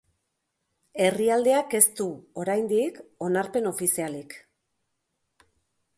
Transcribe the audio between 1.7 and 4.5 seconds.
ez du, oraindik, onarpen ofizialik.